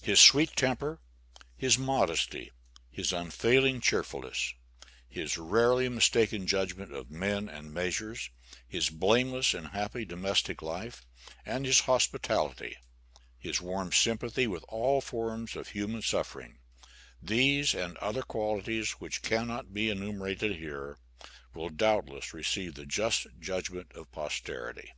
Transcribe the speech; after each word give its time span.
His 0.00 0.18
sweet 0.18 0.56
temper, 0.56 0.98
his 1.58 1.76
modesty, 1.76 2.50
his 2.90 3.12
unfailing 3.12 3.82
cheerfulness, 3.82 4.54
his 5.10 5.36
rarely 5.36 5.90
mistaken 5.90 6.46
judgment 6.46 6.90
of 6.94 7.10
men 7.10 7.50
and 7.50 7.70
measures; 7.74 8.30
his 8.66 8.88
blameless 8.88 9.52
and 9.52 9.66
happy 9.68 10.06
domestic 10.06 10.62
life, 10.62 11.04
and 11.44 11.66
his 11.66 11.80
hospitality; 11.80 12.78
his 13.38 13.60
warm 13.60 13.92
sympathy 13.92 14.46
with 14.46 14.64
all 14.68 15.02
forms 15.02 15.54
of 15.54 15.68
human 15.68 16.00
suffering 16.00 16.58
these 17.20 17.74
and 17.74 17.98
other 17.98 18.22
qualities 18.22 18.92
which 18.92 19.20
cannot 19.20 19.74
be 19.74 19.90
enumerated 19.90 20.56
here, 20.56 20.96
will 21.52 21.68
doubtless 21.68 22.32
receive 22.32 22.74
the 22.74 22.86
just 22.86 23.26
judgment 23.38 23.92
of 23.92 24.10
posterity. 24.12 24.94